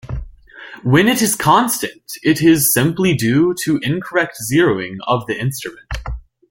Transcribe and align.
When 0.81 1.07
it 1.07 1.21
is 1.21 1.35
constant, 1.35 2.13
it 2.23 2.41
is 2.41 2.73
simply 2.73 3.13
due 3.13 3.53
to 3.65 3.77
incorrect 3.83 4.35
zeroing 4.51 4.97
of 5.05 5.27
the 5.27 5.39
instrument. 5.39 5.91